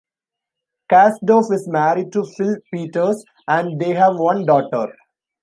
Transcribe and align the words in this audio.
Kasdorf 0.91 1.53
is 1.53 1.67
married 1.67 2.11
to 2.13 2.23
Phil 2.23 2.57
Peters, 2.73 3.23
and 3.47 3.79
they 3.79 3.93
have 3.93 4.17
one 4.17 4.47
daughter. 4.47 4.91